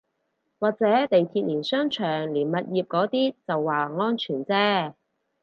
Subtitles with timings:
[0.57, 4.93] 或者地鐵連商場連物業嗰啲就話安全啫